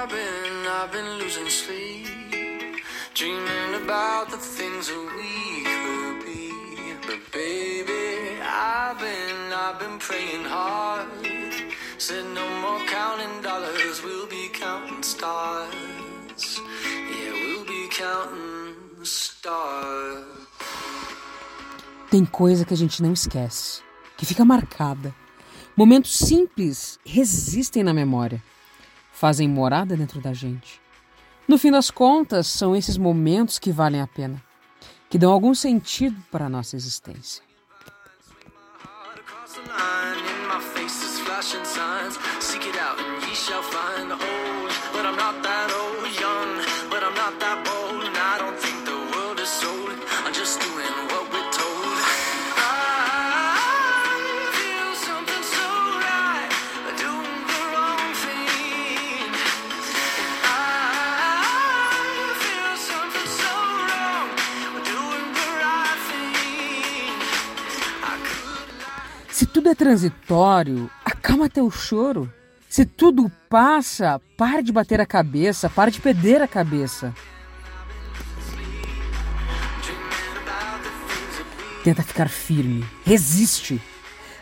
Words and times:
I've 0.00 0.08
been, 0.10 0.66
I've 0.68 0.92
been 0.92 1.18
losing 1.18 1.48
sleep, 1.48 2.06
dreaming 3.14 3.82
about 3.82 4.30
the 4.30 4.36
things 4.36 4.86
that 4.86 5.04
we 5.18 5.64
could 5.64 6.24
be. 6.24 6.52
But 7.04 7.20
baby, 7.32 8.38
I've 8.40 8.96
been, 9.00 9.52
I've 9.52 9.80
been 9.80 9.98
praying 9.98 10.44
hard. 10.44 11.08
Said 11.98 12.26
no 12.26 12.46
more 12.62 12.78
counting 12.86 13.42
dollars, 13.42 14.00
we'll 14.04 14.28
be 14.28 14.48
counting 14.52 15.02
stars. 15.02 16.60
Yeah, 17.10 17.32
we'll 17.32 17.64
be 17.64 17.88
counting 17.90 19.04
stars. 19.04 20.24
Tem 22.08 22.24
coisa 22.24 22.64
que 22.64 22.72
a 22.72 22.76
gente 22.76 23.02
não 23.02 23.12
esquece, 23.12 23.82
que 24.16 24.24
fica 24.24 24.44
marcada. 24.44 25.12
Momentos 25.76 26.16
simples 26.16 27.00
resistem 27.04 27.82
na 27.82 27.92
memória, 27.92 28.40
fazem 29.18 29.48
morada 29.48 29.96
dentro 29.96 30.20
da 30.20 30.32
gente. 30.32 30.80
No 31.48 31.58
fim 31.58 31.72
das 31.72 31.90
contas, 31.90 32.46
são 32.46 32.76
esses 32.76 32.96
momentos 32.96 33.58
que 33.58 33.72
valem 33.72 34.00
a 34.00 34.06
pena, 34.06 34.40
que 35.10 35.18
dão 35.18 35.32
algum 35.32 35.52
sentido 35.54 36.16
para 36.30 36.46
a 36.46 36.48
nossa 36.48 36.76
existência. 36.76 37.42
Seek 42.40 42.66
it 42.66 42.76
out 42.78 42.98
and 42.98 43.22
ye 43.28 43.34
shall 43.34 43.62
find. 43.62 44.10
But 44.92 45.06
I'm 45.06 45.16
not 45.16 45.42
that 45.42 45.70
old, 45.72 45.77
Se 69.38 69.46
tudo 69.46 69.68
é 69.68 69.74
transitório, 69.76 70.90
acalma 71.04 71.48
teu 71.48 71.70
choro. 71.70 72.28
Se 72.68 72.84
tudo 72.84 73.30
passa, 73.48 74.20
pare 74.36 74.64
de 74.64 74.72
bater 74.72 75.00
a 75.00 75.06
cabeça, 75.06 75.70
pare 75.70 75.92
de 75.92 76.00
perder 76.00 76.42
a 76.42 76.48
cabeça. 76.48 77.14
Tenta 81.84 82.02
ficar 82.02 82.28
firme, 82.28 82.84
resiste. 83.04 83.80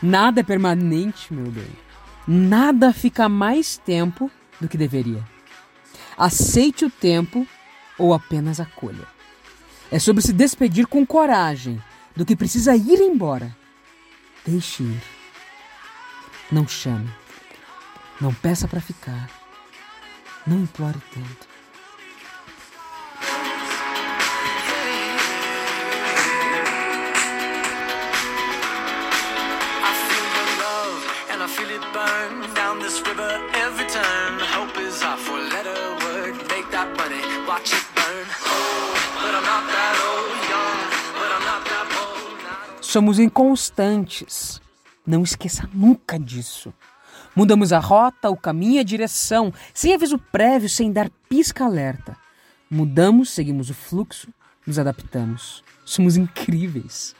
Nada 0.00 0.42
é 0.42 0.44
permanente, 0.44 1.34
meu 1.34 1.50
bem. 1.50 1.72
Nada 2.24 2.92
fica 2.92 3.28
mais 3.28 3.76
tempo 3.76 4.30
do 4.60 4.68
que 4.68 4.78
deveria. 4.78 5.24
Aceite 6.16 6.84
o 6.84 6.90
tempo 6.90 7.44
ou 7.98 8.14
apenas 8.14 8.60
acolha. 8.60 9.08
É 9.90 9.98
sobre 9.98 10.22
se 10.22 10.32
despedir 10.32 10.86
com 10.86 11.04
coragem 11.04 11.82
do 12.14 12.24
que 12.24 12.36
precisa 12.36 12.76
ir 12.76 13.00
embora. 13.00 13.63
Deixe 14.46 14.82
ir. 14.82 15.02
Não 16.52 16.68
chame. 16.68 17.10
Não 18.20 18.34
peça 18.34 18.68
para 18.68 18.80
ficar. 18.80 19.30
Não 20.46 20.58
implore 20.58 20.98
tanto. 21.14 21.48
I 37.46 37.60
feel 37.64 37.93
Somos 42.94 43.18
inconstantes. 43.18 44.62
Não 45.04 45.24
esqueça 45.24 45.68
nunca 45.74 46.16
disso. 46.16 46.72
Mudamos 47.34 47.72
a 47.72 47.80
rota, 47.80 48.30
o 48.30 48.36
caminho 48.36 48.74
e 48.74 48.78
a 48.78 48.84
direção, 48.84 49.52
sem 49.74 49.92
aviso 49.92 50.16
prévio, 50.16 50.68
sem 50.68 50.92
dar 50.92 51.10
pisca-alerta. 51.28 52.16
Mudamos, 52.70 53.30
seguimos 53.30 53.68
o 53.68 53.74
fluxo, 53.74 54.28
nos 54.64 54.78
adaptamos. 54.78 55.64
Somos 55.84 56.16
incríveis. 56.16 57.16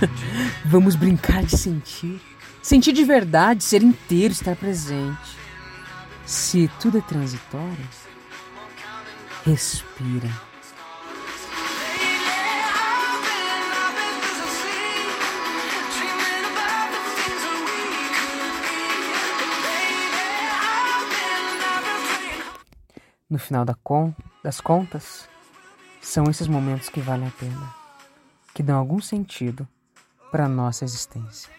Vamos 0.66 0.96
brincar 0.96 1.44
de 1.44 1.56
sentir. 1.56 2.20
Sentir 2.60 2.90
de 2.92 3.04
verdade, 3.04 3.62
ser 3.62 3.80
inteiro, 3.80 4.32
estar 4.32 4.56
presente. 4.56 5.39
Se 6.30 6.68
tudo 6.80 6.96
é 6.96 7.00
transitório, 7.00 7.88
respira. 9.44 10.28
No 23.28 23.36
final 23.36 23.64
das 23.64 24.60
contas, 24.60 25.28
são 26.00 26.30
esses 26.30 26.46
momentos 26.46 26.88
que 26.88 27.00
valem 27.00 27.26
a 27.26 27.32
pena, 27.32 27.74
que 28.54 28.62
dão 28.62 28.78
algum 28.78 29.00
sentido 29.00 29.66
para 30.30 30.44
a 30.44 30.48
nossa 30.48 30.84
existência. 30.84 31.52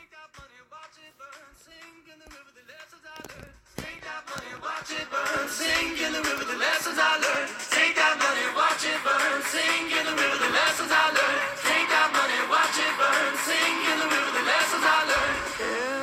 In 6.11 6.23
the 6.23 6.29
river 6.29 6.43
the 6.43 6.59
lessons 6.59 6.97
I 6.99 7.15
learned. 7.23 7.51
Take 7.71 7.95
money, 7.95 8.45
watch 8.55 8.83
it 8.83 8.99
burn. 9.05 9.39
Sing 9.47 9.83
in 9.97 10.03
the 10.09 10.15
river 10.21 10.37
the 10.43 10.51
lessons 10.51 10.91
I 10.91 11.07
learned. 11.15 11.43
Take 11.63 11.87
money, 12.19 12.39
watch 12.51 12.77
it 12.85 12.93
burn. 12.99 13.31
Sing 13.47 13.75
in 13.91 13.97
the 14.03 14.09
river 14.11 14.31
the 14.39 14.45
lessons 14.51 14.83
I 14.83 14.99
learned. 15.11 15.39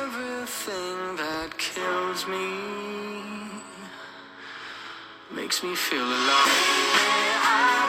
Everything 0.01 0.97
that 1.21 1.49
kills 1.57 2.25
me 2.25 2.47
makes 5.29 5.61
me 5.63 5.75
feel 5.75 6.05
alive. 6.05 7.88